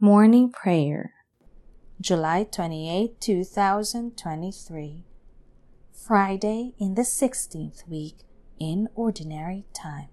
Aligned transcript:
Morning 0.00 0.52
Prayer, 0.52 1.12
July 2.00 2.44
28, 2.44 3.20
2023, 3.20 5.04
Friday 5.92 6.72
in 6.78 6.94
the 6.94 7.02
16th 7.02 7.88
week 7.88 8.18
in 8.60 8.88
Ordinary 8.94 9.64
Time. 9.74 10.06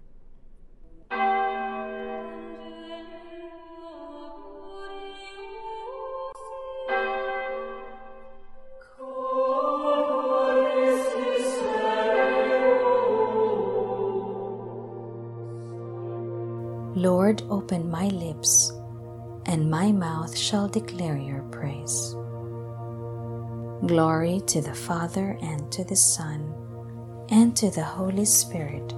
Lord, 16.96 17.42
open 17.48 17.88
my 17.88 18.08
lips, 18.08 18.72
and 19.46 19.70
my 19.70 19.90
mouth 19.92 20.36
shall 20.36 20.68
declare 20.68 21.16
your 21.16 21.42
praise. 21.44 22.14
Glory 23.86 24.40
to 24.46 24.60
the 24.60 24.74
Father, 24.74 25.38
and 25.40 25.70
to 25.70 25.84
the 25.84 25.96
Son, 25.96 26.52
and 27.28 27.56
to 27.56 27.70
the 27.70 27.84
Holy 27.84 28.24
Spirit, 28.24 28.92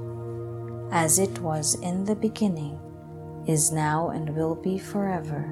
as 0.91 1.19
it 1.19 1.39
was 1.41 1.75
in 1.81 2.05
the 2.05 2.17
beginning, 2.17 2.79
is 3.47 3.71
now, 3.73 4.11
and 4.11 4.35
will 4.35 4.55
be 4.55 4.79
forever. 4.79 5.45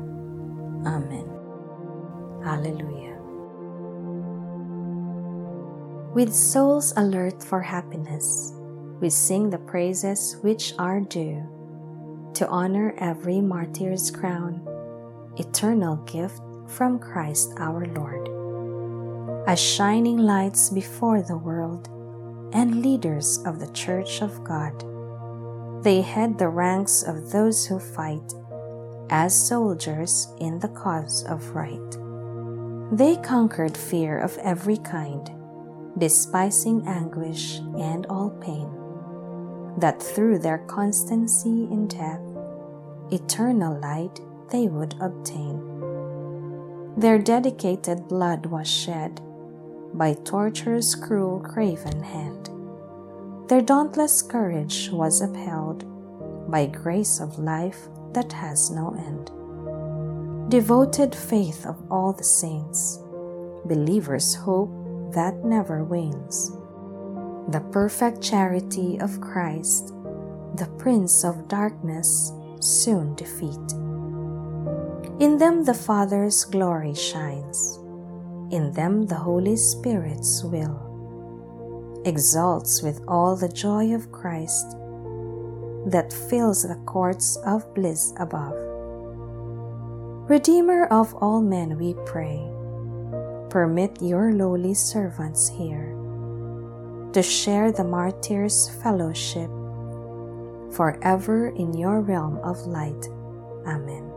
Amen. 0.87 1.29
Alleluia. 2.45 3.17
With 6.15 6.33
souls 6.33 6.95
alert 6.97 7.43
for 7.43 7.61
happiness, 7.61 8.55
we 9.01 9.11
sing 9.11 9.51
the 9.51 9.59
praises 9.59 10.39
which 10.41 10.73
are 10.79 11.01
due 11.01 11.45
to 12.35 12.49
honor 12.49 12.95
every 12.99 13.41
martyr's 13.41 14.11
crown, 14.11 14.61
eternal 15.39 15.97
gift 16.07 16.41
from 16.67 16.99
Christ 16.99 17.53
our 17.59 17.87
Lord. 17.87 18.29
As 19.49 19.61
shining 19.61 20.19
lights 20.19 20.71
before 20.71 21.23
the 21.23 21.37
world 21.37 21.89
and 22.53 22.83
leaders 22.83 23.39
of 23.47 23.61
the 23.61 23.71
Church 23.73 24.23
of 24.23 24.43
God, 24.45 24.85
they 25.85 26.03
head 26.03 26.39
the 26.39 26.49
ranks 26.49 27.03
of 27.03 27.31
those 27.31 27.67
who 27.67 27.79
fight 27.79 28.35
as 29.11 29.49
soldiers 29.49 30.29
in 30.41 30.59
the 30.59 30.69
cause 30.69 31.25
of 31.25 31.55
right. 31.55 31.91
They 32.93 33.17
conquered 33.17 33.77
fear 33.77 34.19
of 34.19 34.37
every 34.39 34.79
kind, 34.79 35.31
despising 35.99 36.87
anguish 36.87 37.59
and 37.79 38.07
all 38.07 38.31
pain 38.31 38.69
that 39.79 40.03
through 40.03 40.39
their 40.39 40.59
constancy 40.67 41.65
in 41.71 41.87
death, 41.87 42.21
eternal 43.13 43.79
light 43.81 44.21
they 44.51 44.69
would 44.69 44.95
obtain. 45.01 45.61
Their 46.97 47.19
dedicated 47.19 48.09
blood 48.09 48.47
was 48.47 48.69
shed 48.69 49.21
by 49.95 50.15
torture's 50.15 50.95
cruel 50.95 51.41
craven 51.41 52.03
hand. 52.03 52.51
Their 53.49 53.61
dauntless 53.61 54.23
courage 54.23 54.91
was 54.91 55.21
upheld 55.21 55.85
by 56.51 56.67
grace 56.67 57.21
of 57.21 57.39
life 57.39 57.89
that 58.13 58.33
has 58.33 58.71
no 58.71 58.95
end. 58.95 59.31
Devoted 60.51 61.15
faith 61.15 61.67
of 61.67 61.77
all 61.91 62.13
the 62.13 62.25
saints, 62.25 62.99
believers' 63.65 64.35
hope 64.35 64.71
that 65.13 65.45
never 65.45 65.85
wanes 65.85 66.53
the 67.49 67.61
perfect 67.61 68.21
charity 68.21 68.99
of 68.99 69.21
Christ, 69.21 69.95
the 70.57 70.69
Prince 70.79 71.25
of 71.25 71.47
Darkness, 71.47 72.33
soon 72.61 73.15
defeat. 73.15 73.86
In 75.19 75.39
them 75.39 75.65
the 75.65 75.73
Father's 75.73 76.45
glory 76.45 76.95
shines, 76.95 77.79
in 78.53 78.71
them 78.73 79.07
the 79.07 79.15
Holy 79.17 79.57
Spirit's 79.57 80.45
will 80.45 80.87
exalts 82.05 82.83
with 82.83 83.01
all 83.09 83.35
the 83.35 83.49
joy 83.49 83.95
of 83.95 84.13
Christ 84.13 84.77
that 85.87 86.15
fills 86.29 86.63
the 86.63 86.79
courts 86.85 87.37
of 87.47 87.65
bliss 87.75 88.13
above. 88.19 88.55
Redeemer 90.29 90.87
of 90.87 91.15
all 91.15 91.41
men, 91.41 91.79
we 91.79 91.95
pray, 92.05 92.39
permit 93.49 94.03
your 94.03 94.33
lowly 94.33 94.75
servants 94.75 95.49
here 95.49 95.97
to 97.13 97.23
share 97.23 97.73
the 97.73 97.85
martyr's 97.85 98.69
fellowship 98.83 99.49
forever 100.77 101.49
in 101.57 101.73
your 101.73 102.03
realm 102.03 102.37
of 102.45 102.59
light. 102.67 103.09
Amen. 103.67 104.16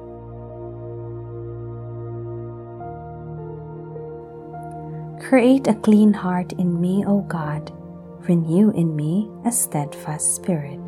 Create 5.29 5.67
a 5.67 5.75
clean 5.75 6.11
heart 6.11 6.53
in 6.53 6.81
me, 6.81 7.05
O 7.05 7.21
God. 7.21 7.71
Renew 8.27 8.71
in 8.71 8.95
me 8.95 9.29
a 9.45 9.51
steadfast 9.51 10.33
spirit. 10.33 10.81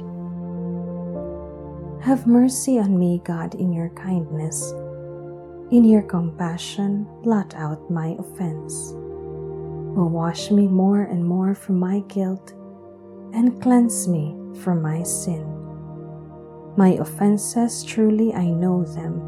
Have 2.01 2.25
mercy 2.25 2.79
on 2.79 2.97
me, 2.97 3.21
God, 3.23 3.53
in 3.53 3.71
your 3.71 3.89
kindness. 3.89 4.73
In 5.69 5.85
your 5.85 6.01
compassion, 6.01 7.05
blot 7.21 7.53
out 7.53 7.91
my 7.91 8.15
offense 8.17 8.95
O 9.95 10.07
wash 10.07 10.49
me 10.49 10.67
more 10.67 11.03
and 11.03 11.23
more 11.23 11.53
from 11.53 11.77
my 11.77 11.99
guilt 12.07 12.53
and 13.33 13.61
cleanse 13.61 14.07
me 14.07 14.35
from 14.63 14.81
my 14.81 15.03
sin. 15.03 15.45
My 16.77 16.97
offenses 16.97 17.83
truly 17.83 18.33
I 18.33 18.45
know 18.45 18.85
them. 18.85 19.21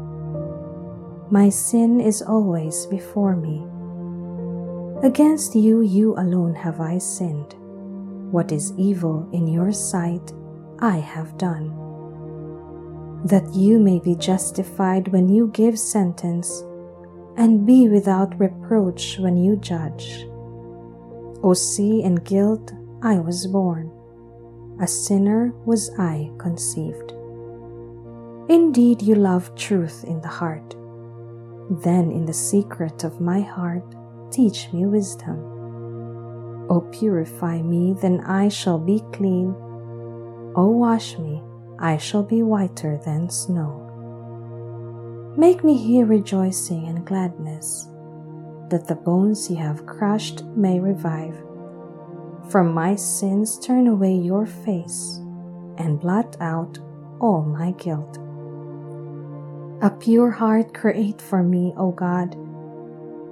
My 1.30 1.50
sin 1.50 2.00
is 2.00 2.20
always 2.20 2.86
before 2.86 3.36
me. 3.36 3.62
Against 5.02 5.54
you, 5.54 5.82
you 5.82 6.14
alone 6.16 6.54
have 6.54 6.80
I 6.80 6.98
sinned. 6.98 7.54
What 8.32 8.52
is 8.52 8.72
evil 8.78 9.28
in 9.32 9.46
your 9.46 9.72
sight, 9.72 10.32
I 10.78 10.96
have 10.96 11.36
done. 11.36 11.70
That 13.24 13.54
you 13.54 13.78
may 13.78 13.98
be 13.98 14.14
justified 14.14 15.08
when 15.08 15.28
you 15.28 15.48
give 15.48 15.78
sentence, 15.78 16.62
and 17.36 17.66
be 17.66 17.88
without 17.88 18.38
reproach 18.38 19.18
when 19.18 19.36
you 19.36 19.56
judge. 19.56 20.26
O 21.42 21.52
see 21.54 22.02
and 22.02 22.24
guilt 22.24 22.72
I 23.02 23.18
was 23.18 23.46
born, 23.46 23.90
a 24.80 24.86
sinner 24.86 25.52
was 25.66 25.90
I 25.98 26.30
conceived. 26.38 27.12
Indeed, 28.48 29.02
you 29.02 29.14
love 29.14 29.54
truth 29.54 30.04
in 30.04 30.20
the 30.20 30.28
heart. 30.28 30.76
Then, 31.70 32.10
in 32.10 32.26
the 32.26 32.32
secret 32.32 33.04
of 33.04 33.20
my 33.20 33.40
heart, 33.40 33.94
teach 34.34 34.72
me 34.72 34.86
wisdom. 34.86 35.38
O 36.68 36.80
purify 36.92 37.62
me, 37.62 37.94
then 38.00 38.20
I 38.20 38.48
shall 38.48 38.78
be 38.78 39.02
clean. 39.12 39.54
O 40.56 40.68
wash 40.68 41.18
me, 41.18 41.42
I 41.78 41.96
shall 41.98 42.22
be 42.22 42.42
whiter 42.42 42.98
than 43.04 43.30
snow. 43.30 43.80
Make 45.36 45.62
me 45.62 45.76
hear 45.76 46.06
rejoicing 46.06 46.86
and 46.86 47.04
gladness 47.04 47.88
that 48.70 48.86
the 48.88 48.94
bones 48.94 49.50
you 49.50 49.56
have 49.56 49.86
crushed 49.86 50.44
may 50.56 50.80
revive. 50.80 51.36
From 52.48 52.72
my 52.72 52.96
sins 52.96 53.58
turn 53.58 53.86
away 53.86 54.14
your 54.14 54.46
face 54.46 55.20
and 55.78 56.00
blot 56.00 56.36
out 56.40 56.78
all 57.20 57.42
my 57.42 57.72
guilt. 57.72 58.18
A 59.82 59.90
pure 59.90 60.30
heart 60.30 60.72
create 60.72 61.20
for 61.20 61.42
me, 61.42 61.74
O 61.76 61.90
God. 61.90 62.36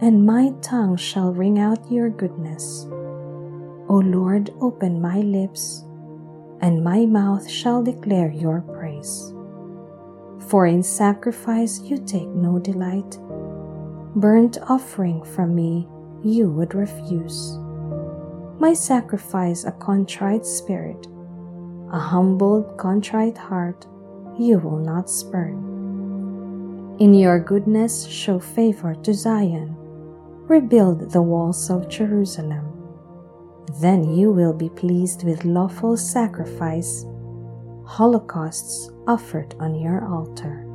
and 0.00 0.26
my 0.26 0.52
tongue 0.60 0.96
shall 0.96 1.32
ring 1.32 1.58
out 1.58 1.90
your 1.90 2.10
goodness. 2.10 2.86
O 3.88 4.02
Lord, 4.04 4.50
open 4.60 5.00
my 5.00 5.20
lips, 5.20 5.84
and 6.60 6.82
my 6.82 7.06
mouth 7.06 7.48
shall 7.48 7.82
declare 7.82 8.30
your 8.30 8.60
praise. 8.60 9.32
For 10.48 10.66
in 10.66 10.82
sacrifice 10.82 11.80
you 11.80 11.98
take 11.98 12.28
no 12.28 12.58
delight 12.58 13.18
burnt 14.16 14.58
offering 14.68 15.22
from 15.24 15.54
me 15.54 15.88
you 16.22 16.48
would 16.48 16.74
refuse. 16.74 17.58
My 18.58 18.72
sacrifice 18.72 19.64
a 19.64 19.72
contrite 19.72 20.46
spirit, 20.46 21.06
a 21.92 21.98
humbled, 21.98 22.78
contrite 22.78 23.36
heart 23.36 23.86
you 24.38 24.58
will 24.58 24.78
not 24.78 25.10
spurn. 25.10 26.96
In 27.00 27.12
your 27.12 27.40
goodness, 27.40 28.06
show 28.06 28.38
favor 28.38 28.94
to 28.94 29.12
Zion. 29.12 29.76
Rebuild 30.46 31.10
the 31.10 31.22
walls 31.22 31.70
of 31.70 31.88
Jerusalem. 31.88 32.70
Then 33.80 34.14
you 34.14 34.30
will 34.30 34.52
be 34.52 34.68
pleased 34.68 35.24
with 35.24 35.46
lawful 35.46 35.96
sacrifice, 35.96 37.06
holocausts 37.86 38.90
offered 39.06 39.54
on 39.58 39.74
your 39.74 40.04
altar. 40.04 40.66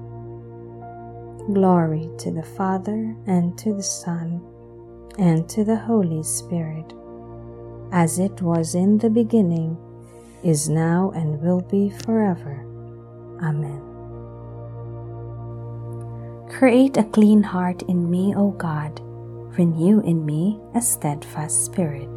Glory 1.53 2.09
to 2.17 2.31
the 2.31 2.43
Father, 2.43 3.15
and 3.27 3.55
to 3.59 3.75
the 3.75 3.83
Son, 3.83 4.41
and 5.19 5.47
to 5.49 5.63
the 5.63 5.77
Holy 5.77 6.23
Spirit, 6.23 6.93
as 7.91 8.17
it 8.17 8.41
was 8.41 8.73
in 8.73 8.97
the 8.97 9.09
beginning, 9.09 9.77
is 10.43 10.67
now, 10.67 11.11
and 11.13 11.39
will 11.41 11.61
be 11.61 11.91
forever. 11.91 12.65
Amen. 13.43 13.81
Create 16.49 16.97
a 16.97 17.03
clean 17.03 17.43
heart 17.43 17.83
in 17.83 18.09
me, 18.09 18.33
O 18.35 18.49
God. 18.49 18.99
Renew 19.57 19.99
in 20.01 20.25
me 20.25 20.59
a 20.75 20.81
steadfast 20.81 21.65
spirit. 21.65 22.09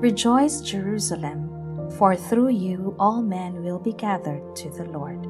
Rejoice, 0.00 0.60
Jerusalem, 0.60 1.90
for 1.98 2.14
through 2.14 2.50
you 2.50 2.94
all 2.98 3.22
men 3.22 3.62
will 3.64 3.80
be 3.80 3.92
gathered 3.92 4.54
to 4.56 4.70
the 4.70 4.84
Lord. 4.84 5.26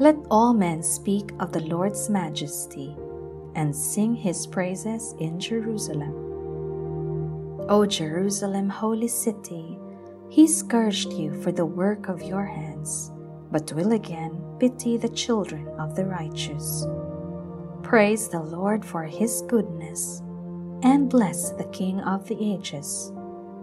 Let 0.00 0.16
all 0.30 0.52
men 0.52 0.82
speak 0.82 1.30
of 1.38 1.52
the 1.52 1.60
Lord's 1.60 2.10
majesty 2.10 2.96
and 3.54 3.74
sing 3.74 4.14
his 4.14 4.46
praises 4.46 5.14
in 5.20 5.38
Jerusalem. 5.38 6.14
O 7.68 7.86
Jerusalem, 7.86 8.68
holy 8.68 9.08
city, 9.08 9.78
he 10.28 10.46
scourged 10.48 11.12
you 11.12 11.40
for 11.40 11.52
the 11.52 11.66
work 11.66 12.08
of 12.08 12.22
your 12.22 12.44
hands, 12.44 13.12
but 13.52 13.72
will 13.72 13.92
again 13.92 14.49
pity 14.60 14.98
the 14.98 15.08
children 15.08 15.66
of 15.80 15.96
the 15.96 16.04
righteous. 16.04 16.86
Praise 17.82 18.28
the 18.28 18.42
Lord 18.42 18.84
for 18.84 19.04
his 19.04 19.42
goodness, 19.48 20.20
and 20.82 21.08
bless 21.08 21.50
the 21.50 21.68
King 21.72 22.00
of 22.00 22.28
the 22.28 22.36
ages, 22.38 23.10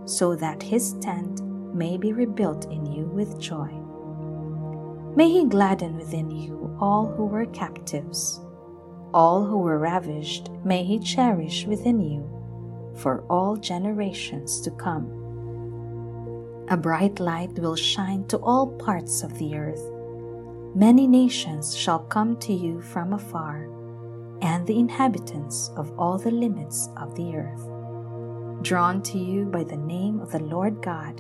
so 0.06 0.36
that 0.36 0.64
his 0.64 0.94
tent 0.96 1.42
may 1.74 1.98
be 1.98 2.14
rebuilt 2.14 2.66
in 2.66 2.86
you 2.88 3.06
with 3.06 3.40
joy. 3.40 3.70
May 5.16 5.30
he 5.30 5.46
gladden 5.46 5.98
within 5.98 6.32
you 6.32 6.76
all 6.82 7.06
who 7.06 7.26
were 7.26 7.46
captives. 7.46 8.42
All 9.14 9.46
who 9.46 9.60
were 9.60 9.80
ravished 9.80 10.50
may 10.66 10.84
he 10.84 11.00
cherish 11.00 11.66
within 11.66 12.02
you 12.02 12.28
for 12.96 13.24
all 13.30 13.56
generations 13.56 14.62
to 14.62 14.72
come. 14.72 15.06
A 16.70 16.76
bright 16.76 17.20
light 17.20 17.58
will 17.60 17.76
shine 17.76 18.26
to 18.28 18.38
all 18.38 18.68
parts 18.68 19.24
of 19.24 19.38
the 19.38 19.56
earth. 19.56 19.97
Many 20.78 21.08
nations 21.08 21.76
shall 21.76 21.98
come 21.98 22.38
to 22.38 22.54
you 22.54 22.82
from 22.82 23.12
afar, 23.12 23.64
and 24.44 24.68
the 24.68 24.78
inhabitants 24.78 25.72
of 25.76 25.92
all 25.98 26.20
the 26.20 26.30
limits 26.30 26.90
of 26.98 27.16
the 27.16 27.36
earth, 27.36 27.68
drawn 28.62 29.02
to 29.02 29.18
you 29.18 29.46
by 29.46 29.64
the 29.64 29.76
name 29.76 30.20
of 30.20 30.32
the 30.32 30.44
Lord 30.44 30.84
God, 30.84 31.20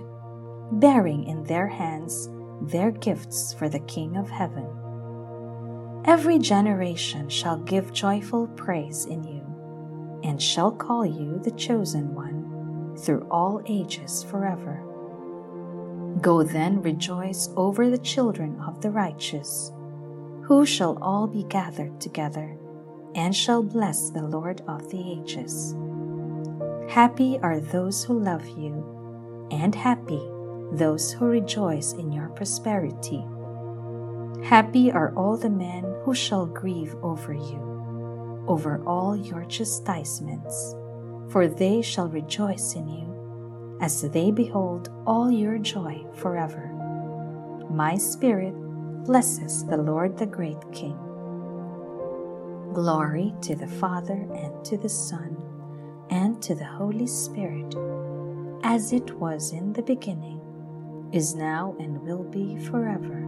bearing 0.73 1.23
in 1.23 1.43
their 1.45 1.65
hands 1.65 2.29
their 2.61 2.91
gifts 2.91 3.51
for 3.51 3.67
the 3.67 3.79
King 3.79 4.15
of 4.15 4.29
heaven. 4.29 4.67
Every 6.05 6.37
generation 6.37 7.27
shall 7.27 7.57
give 7.57 7.91
joyful 7.91 8.49
praise 8.49 9.05
in 9.05 9.23
you, 9.23 10.21
and 10.23 10.39
shall 10.39 10.71
call 10.71 11.03
you 11.03 11.39
the 11.43 11.57
chosen 11.57 12.13
one 12.13 12.95
through 12.95 13.27
all 13.31 13.63
ages 13.65 14.21
forever. 14.21 14.86
Go 16.21 16.41
then 16.41 16.81
rejoice 16.81 17.49
over 17.55 17.89
the 17.89 17.97
children 17.97 18.59
of 18.61 18.81
the 18.81 18.89
righteous, 18.89 19.71
who 20.43 20.65
shall 20.65 20.97
all 21.01 21.27
be 21.27 21.43
gathered 21.43 22.01
together, 22.01 22.57
and 23.13 23.35
shall 23.35 23.61
bless 23.61 24.09
the 24.09 24.23
Lord 24.23 24.61
of 24.67 24.89
the 24.89 25.11
ages. 25.11 25.75
Happy 26.89 27.37
are 27.43 27.59
those 27.59 28.03
who 28.03 28.19
love 28.19 28.47
you, 28.47 29.47
and 29.51 29.75
happy 29.75 30.21
those 30.71 31.11
who 31.11 31.25
rejoice 31.25 31.93
in 31.93 32.11
your 32.11 32.29
prosperity. 32.29 33.23
Happy 34.43 34.91
are 34.91 35.13
all 35.15 35.37
the 35.37 35.49
men 35.49 35.83
who 36.03 36.15
shall 36.15 36.47
grieve 36.47 36.95
over 37.03 37.33
you, 37.33 38.45
over 38.47 38.81
all 38.87 39.15
your 39.15 39.45
chastisements, 39.45 40.73
for 41.29 41.47
they 41.47 41.81
shall 41.81 42.07
rejoice 42.07 42.73
in 42.73 42.87
you 42.87 43.16
as 43.81 44.01
they 44.01 44.31
behold 44.31 44.89
all 45.05 45.29
your 45.29 45.57
joy 45.57 46.03
forever. 46.13 46.71
My 47.69 47.95
spirit 47.95 48.53
blesses 49.05 49.65
the 49.65 49.77
Lord 49.77 50.17
the 50.17 50.25
great 50.25 50.61
King. 50.71 50.97
Glory 52.73 53.33
to 53.41 53.55
the 53.55 53.67
Father 53.67 54.27
and 54.35 54.65
to 54.65 54.77
the 54.77 54.89
Son 54.89 55.37
and 56.09 56.41
to 56.41 56.55
the 56.55 56.65
Holy 56.65 57.07
Spirit, 57.07 57.75
as 58.63 58.93
it 58.93 59.11
was 59.19 59.51
in 59.51 59.73
the 59.73 59.81
beginning, 59.81 60.41
is 61.11 61.35
now, 61.35 61.75
and 61.79 62.01
will 62.01 62.23
be 62.23 62.57
forever. 62.65 63.23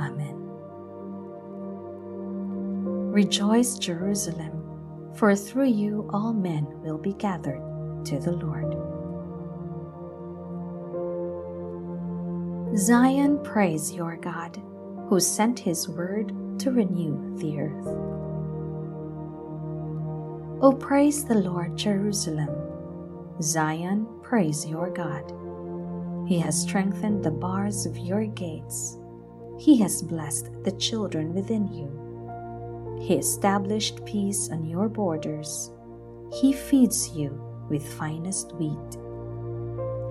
Amen. 0.00 0.36
Rejoice, 3.12 3.78
Jerusalem, 3.78 5.12
for 5.14 5.34
through 5.36 5.68
you 5.68 6.08
all 6.12 6.32
men 6.32 6.66
will 6.82 6.98
be 6.98 7.14
gathered 7.14 7.62
to 8.06 8.18
the 8.18 8.32
Lord. 8.32 8.63
Zion, 12.76 13.38
praise 13.44 13.92
your 13.92 14.16
God, 14.16 14.60
who 15.08 15.20
sent 15.20 15.60
his 15.60 15.88
word 15.88 16.32
to 16.58 16.72
renew 16.72 17.38
the 17.38 17.60
earth. 17.60 17.86
O 20.60 20.72
praise 20.72 21.24
the 21.24 21.36
Lord, 21.36 21.76
Jerusalem. 21.76 22.50
Zion, 23.40 24.08
praise 24.24 24.66
your 24.66 24.90
God. 24.90 25.32
He 26.28 26.40
has 26.40 26.60
strengthened 26.60 27.22
the 27.22 27.30
bars 27.30 27.86
of 27.86 27.96
your 27.96 28.26
gates. 28.26 28.98
He 29.56 29.78
has 29.78 30.02
blessed 30.02 30.50
the 30.64 30.72
children 30.72 31.32
within 31.32 31.72
you. 31.72 32.98
He 33.00 33.14
established 33.14 34.04
peace 34.04 34.48
on 34.50 34.64
your 34.64 34.88
borders. 34.88 35.70
He 36.32 36.52
feeds 36.52 37.10
you 37.10 37.40
with 37.70 37.86
finest 37.94 38.52
wheat. 38.56 38.98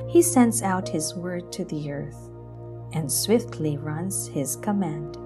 He 0.10 0.22
sends 0.22 0.62
out 0.62 0.88
his 0.88 1.14
word 1.14 1.52
to 1.52 1.66
the 1.66 1.92
earth 1.92 2.30
and 2.94 3.12
swiftly 3.12 3.78
runs 3.78 4.28
his 4.28 4.56
command. 4.58 5.18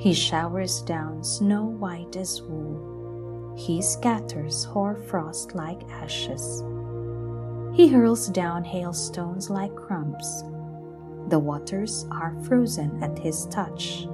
He 0.00 0.12
showers 0.12 0.82
down 0.82 1.24
snow 1.24 1.64
white 1.64 2.16
as 2.16 2.42
wool. 2.42 3.54
He 3.56 3.80
scatters 3.80 4.64
hoar 4.64 4.94
frost 4.94 5.54
like 5.54 5.82
ashes. 5.90 6.62
He 7.72 7.88
hurls 7.88 8.28
down 8.28 8.64
hailstones 8.64 9.48
like 9.48 9.74
crumbs. 9.74 10.44
The 11.28 11.38
waters 11.38 12.06
are 12.10 12.36
frozen 12.44 13.02
at 13.02 13.18
his 13.18 13.46
touch. 13.46 14.06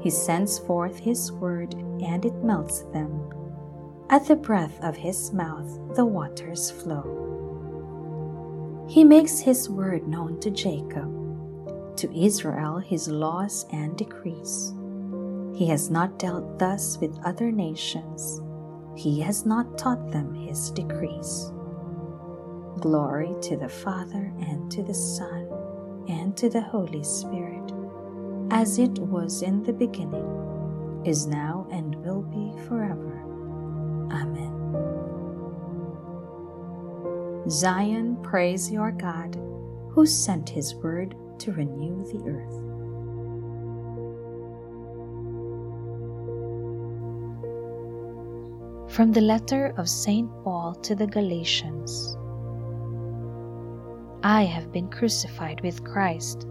He 0.00 0.10
sends 0.10 0.58
forth 0.58 0.98
his 0.98 1.32
word 1.32 1.74
and 1.74 2.24
it 2.24 2.44
melts 2.44 2.82
them. 2.92 3.22
At 4.10 4.26
the 4.26 4.36
breath 4.36 4.78
of 4.84 4.96
his 4.96 5.32
mouth, 5.32 5.96
the 5.96 6.04
waters 6.04 6.70
flow. 6.70 7.24
He 8.88 9.02
makes 9.02 9.40
his 9.40 9.68
word 9.68 10.06
known 10.06 10.38
to 10.40 10.50
Jacob 10.50 11.25
to 11.98 12.14
Israel 12.18 12.78
his 12.78 13.08
laws 13.08 13.66
and 13.72 13.96
decrees. 13.96 14.74
He 15.54 15.66
has 15.68 15.90
not 15.90 16.18
dealt 16.18 16.58
thus 16.58 16.98
with 17.00 17.18
other 17.24 17.50
nations, 17.50 18.42
he 18.96 19.20
has 19.20 19.44
not 19.44 19.76
taught 19.78 20.10
them 20.10 20.34
his 20.34 20.70
decrees. 20.70 21.52
Glory 22.80 23.34
to 23.42 23.56
the 23.56 23.68
Father, 23.68 24.32
and 24.40 24.70
to 24.70 24.82
the 24.82 24.94
Son, 24.94 25.48
and 26.08 26.36
to 26.36 26.48
the 26.48 26.60
Holy 26.60 27.02
Spirit, 27.02 27.72
as 28.50 28.78
it 28.78 28.98
was 28.98 29.42
in 29.42 29.62
the 29.62 29.72
beginning, 29.72 31.02
is 31.04 31.26
now, 31.26 31.66
and 31.70 31.94
will 31.96 32.22
be 32.22 32.52
forever. 32.66 33.22
Amen. 34.12 34.52
Zion, 37.48 38.16
praise 38.22 38.70
your 38.70 38.90
God, 38.90 39.36
who 39.90 40.04
sent 40.04 40.48
his 40.48 40.74
word 40.74 41.14
to 41.40 41.52
renew 41.52 42.04
the 42.04 42.22
earth. 42.30 42.66
From 48.94 49.12
the 49.12 49.20
letter 49.20 49.74
of 49.76 49.88
St. 49.88 50.30
Paul 50.42 50.74
to 50.76 50.94
the 50.94 51.06
Galatians 51.06 52.16
I 54.22 54.42
have 54.42 54.72
been 54.72 54.88
crucified 54.88 55.60
with 55.60 55.84
Christ, 55.84 56.48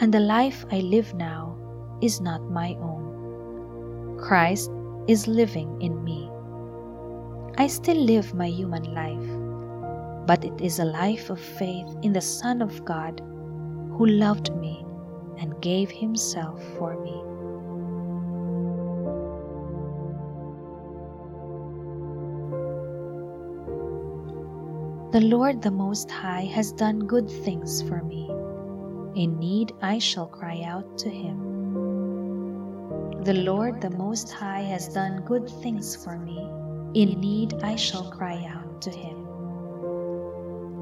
and 0.00 0.14
the 0.14 0.20
life 0.20 0.64
I 0.70 0.80
live 0.80 1.12
now 1.14 1.54
is 2.00 2.20
not 2.20 2.50
my 2.50 2.76
own. 2.80 4.16
Christ 4.18 4.70
is 5.06 5.26
living 5.26 5.82
in 5.82 6.02
me. 6.02 6.30
I 7.58 7.66
still 7.66 7.98
live 7.98 8.32
my 8.32 8.46
human 8.46 8.94
life, 8.94 10.26
but 10.26 10.44
it 10.44 10.60
is 10.60 10.78
a 10.78 10.84
life 10.84 11.28
of 11.28 11.38
faith 11.38 11.94
in 12.02 12.14
the 12.14 12.22
Son 12.22 12.62
of 12.62 12.84
God 12.84 13.20
who 13.96 14.06
loved 14.06 14.54
me 14.56 14.84
and 15.38 15.60
gave 15.60 15.90
himself 15.90 16.60
for 16.76 17.00
me. 17.00 17.22
The 25.12 25.20
Lord 25.20 25.62
the 25.62 25.70
Most 25.70 26.10
High 26.10 26.44
has 26.46 26.72
done 26.72 27.06
good 27.06 27.30
things 27.30 27.82
for 27.82 28.02
me. 28.02 28.28
In 29.14 29.38
need 29.38 29.72
I 29.80 30.00
shall 30.00 30.26
cry 30.26 30.62
out 30.62 30.98
to 30.98 31.08
him. 31.08 31.38
The 33.22 33.34
Lord 33.34 33.80
the 33.80 33.90
Most 33.90 34.32
High 34.32 34.62
has 34.62 34.88
done 34.88 35.22
good 35.24 35.48
things 35.62 35.94
for 35.94 36.18
me. 36.18 36.40
In 36.94 37.20
need 37.20 37.54
I 37.62 37.76
shall 37.76 38.10
cry 38.10 38.44
out 38.44 38.82
to 38.82 38.90
him. 38.90 39.24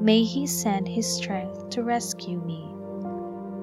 May 0.03 0.23
he 0.23 0.47
send 0.47 0.89
his 0.89 1.07
strength 1.07 1.69
to 1.71 1.83
rescue 1.83 2.41
me. 2.41 2.73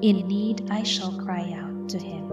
In 0.01 0.27
need 0.29 0.71
I 0.71 0.83
shall 0.83 1.11
cry 1.11 1.51
out 1.51 1.89
to 1.89 1.99
him. 1.99 2.29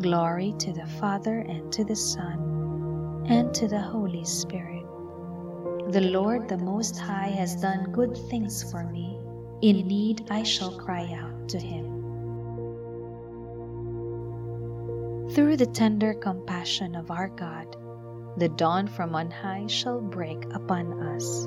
Glory 0.00 0.52
to 0.58 0.72
the 0.72 0.86
Father 0.98 1.38
and 1.38 1.72
to 1.72 1.84
the 1.84 1.94
Son 1.94 3.24
and 3.28 3.54
to 3.54 3.68
the 3.68 3.80
Holy 3.80 4.24
Spirit. 4.24 4.84
The 5.92 6.00
Lord 6.00 6.48
the 6.48 6.58
Most 6.58 6.98
High 6.98 7.28
has 7.28 7.54
done 7.54 7.92
good 7.92 8.16
things 8.28 8.68
for 8.72 8.82
me. 8.82 9.20
In 9.62 9.86
need 9.86 10.26
I 10.30 10.42
shall 10.42 10.76
cry 10.76 11.12
out 11.14 11.48
to 11.50 11.60
him. 11.60 11.86
Through 15.34 15.58
the 15.58 15.70
tender 15.72 16.12
compassion 16.12 16.96
of 16.96 17.12
our 17.12 17.28
God, 17.28 17.76
the 18.36 18.48
dawn 18.48 18.88
from 18.88 19.14
on 19.14 19.30
high 19.30 19.68
shall 19.68 20.00
break 20.00 20.44
upon 20.52 21.00
us. 21.14 21.46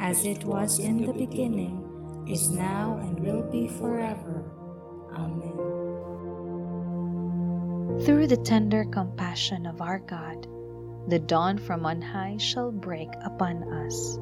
as 0.00 0.24
it 0.24 0.44
was 0.44 0.78
in 0.78 1.04
the 1.04 1.12
beginning, 1.12 1.84
is 2.28 2.50
now, 2.50 2.98
and 3.02 3.18
will 3.20 3.42
be 3.42 3.68
forever. 3.68 4.44
Amen. 5.14 5.56
Through 8.04 8.26
the 8.28 8.36
tender 8.36 8.84
compassion 8.84 9.66
of 9.66 9.80
our 9.80 9.98
God, 9.98 10.46
the 11.08 11.18
dawn 11.18 11.58
from 11.58 11.86
on 11.86 12.00
high 12.02 12.36
shall 12.36 12.70
break 12.70 13.08
upon 13.24 13.62
us. 13.72 14.18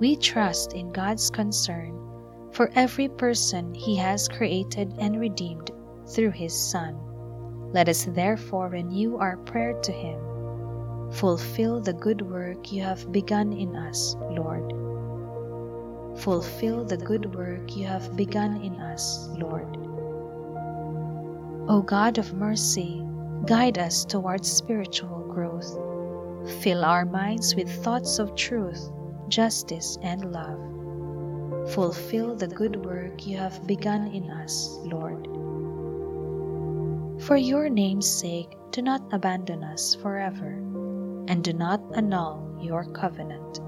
We 0.00 0.16
trust 0.16 0.72
in 0.72 0.90
God's 0.90 1.30
concern 1.30 1.98
for 2.52 2.70
every 2.74 3.08
person 3.08 3.72
He 3.74 3.94
has 3.96 4.28
created 4.28 4.94
and 4.98 5.20
redeemed 5.20 5.70
through 6.08 6.32
His 6.32 6.54
Son. 6.54 6.98
Let 7.72 7.88
us 7.88 8.04
therefore 8.06 8.68
renew 8.68 9.16
our 9.16 9.36
prayer 9.36 9.74
to 9.80 9.92
Him 9.92 10.31
Fulfill 11.12 11.78
the 11.78 11.92
good 11.92 12.22
work 12.22 12.72
you 12.72 12.82
have 12.82 13.12
begun 13.12 13.52
in 13.52 13.76
us, 13.76 14.16
Lord. 14.30 14.72
Fulfill 16.18 16.84
the 16.84 16.96
good 16.96 17.34
work 17.34 17.76
you 17.76 17.86
have 17.86 18.16
begun 18.16 18.56
in 18.62 18.74
us, 18.76 19.28
Lord. 19.36 19.76
O 21.68 21.82
God 21.82 22.16
of 22.16 22.32
mercy, 22.32 23.06
guide 23.44 23.76
us 23.76 24.06
towards 24.06 24.50
spiritual 24.50 25.26
growth. 25.28 25.78
Fill 26.62 26.82
our 26.82 27.04
minds 27.04 27.54
with 27.54 27.70
thoughts 27.84 28.18
of 28.18 28.34
truth, 28.34 28.90
justice, 29.28 29.98
and 30.02 30.32
love. 30.32 30.60
Fulfill 31.72 32.34
the 32.34 32.48
good 32.48 32.84
work 32.86 33.26
you 33.26 33.36
have 33.36 33.66
begun 33.66 34.08
in 34.08 34.30
us, 34.30 34.78
Lord. 34.82 35.26
For 37.22 37.36
your 37.36 37.68
name's 37.68 38.08
sake, 38.08 38.56
do 38.70 38.80
not 38.80 39.02
abandon 39.12 39.62
us 39.62 39.94
forever 39.94 40.61
and 41.28 41.44
do 41.44 41.52
not 41.52 41.80
annul 41.94 42.58
your 42.60 42.84
covenant. 42.92 43.60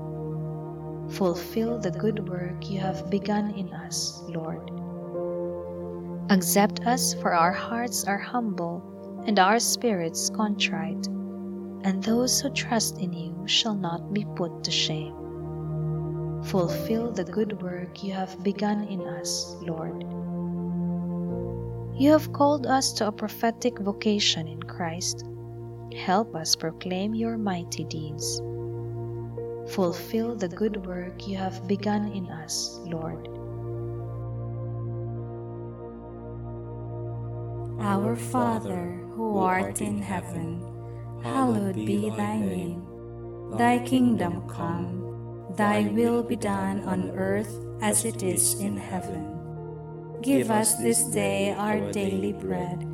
Fulfill 1.12 1.78
the 1.78 1.90
good 1.90 2.28
work 2.28 2.70
you 2.70 2.80
have 2.80 3.10
begun 3.10 3.50
in 3.50 3.72
us, 3.72 4.22
Lord. 4.28 4.70
Accept 6.30 6.86
us, 6.86 7.14
for 7.14 7.34
our 7.34 7.52
hearts 7.52 8.04
are 8.04 8.18
humble 8.18 8.82
and 9.26 9.38
our 9.38 9.58
spirits 9.58 10.30
contrite, 10.30 11.06
and 11.84 12.02
those 12.02 12.40
who 12.40 12.50
trust 12.50 12.98
in 12.98 13.12
you 13.12 13.36
shall 13.46 13.74
not 13.74 14.12
be 14.14 14.26
put 14.34 14.64
to 14.64 14.70
shame. 14.70 15.14
Fulfill 16.44 17.12
the 17.12 17.24
good 17.24 17.62
work 17.62 18.02
you 18.02 18.12
have 18.12 18.42
begun 18.42 18.84
in 18.84 19.02
us, 19.02 19.56
Lord. 19.60 20.02
You 21.96 22.10
have 22.10 22.32
called 22.32 22.66
us 22.66 22.92
to 22.94 23.06
a 23.06 23.12
prophetic 23.12 23.78
vocation 23.78 24.48
in 24.48 24.62
Christ 24.62 25.24
Help 25.94 26.34
us 26.34 26.56
proclaim 26.56 27.14
your 27.14 27.38
mighty 27.38 27.84
deeds. 27.84 28.40
Fulfill 29.72 30.34
the 30.34 30.48
good 30.48 30.84
work 30.84 31.26
you 31.26 31.36
have 31.36 31.68
begun 31.68 32.10
in 32.12 32.26
us, 32.26 32.80
Lord. 32.84 33.28
Our 37.80 38.16
Father, 38.16 39.00
who 39.14 39.38
art 39.38 39.80
in 39.80 40.02
heaven, 40.02 40.60
hallowed 41.22 41.76
be 41.76 42.10
thy 42.10 42.38
name. 42.38 42.82
Thy 43.56 43.78
kingdom 43.78 44.48
come, 44.48 45.54
thy 45.56 45.82
will 45.82 46.24
be 46.24 46.36
done 46.36 46.82
on 46.84 47.12
earth 47.12 47.54
as 47.80 48.04
it 48.04 48.22
is 48.22 48.58
in 48.60 48.76
heaven. 48.76 49.30
Give 50.22 50.50
us 50.50 50.74
this 50.76 51.04
day 51.04 51.52
our 51.52 51.92
daily 51.92 52.32
bread 52.32 52.93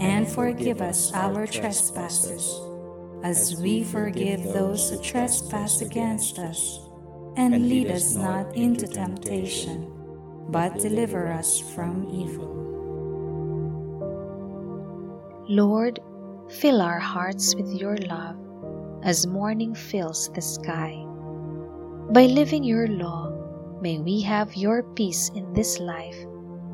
and 0.00 0.26
forgive 0.26 0.80
us 0.80 1.12
our 1.12 1.46
trespasses, 1.46 2.58
as 3.22 3.60
we 3.60 3.84
forgive 3.84 4.42
those 4.44 4.88
who 4.88 5.00
trespass 5.02 5.82
against 5.82 6.38
us. 6.38 6.80
And 7.36 7.68
lead 7.68 7.90
us 7.90 8.16
not 8.16 8.56
into 8.56 8.88
temptation, 8.88 9.92
but 10.48 10.78
deliver 10.78 11.28
us 11.28 11.60
from 11.74 12.08
evil. 12.10 12.48
Lord, 15.48 16.00
fill 16.48 16.80
our 16.80 16.98
hearts 16.98 17.54
with 17.54 17.70
your 17.72 17.96
love 17.98 18.36
as 19.04 19.26
morning 19.26 19.74
fills 19.74 20.30
the 20.34 20.40
sky. 20.40 21.04
By 22.10 22.24
living 22.24 22.64
your 22.64 22.88
law, 22.88 23.30
may 23.80 23.98
we 23.98 24.20
have 24.22 24.56
your 24.56 24.82
peace 24.82 25.30
in 25.34 25.52
this 25.52 25.78
life 25.78 26.16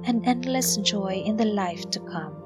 and 0.05 0.27
endless 0.27 0.77
joy 0.79 1.23
in 1.27 1.37
the 1.37 1.45
life 1.45 1.91
to 1.91 2.01
come 2.01 2.46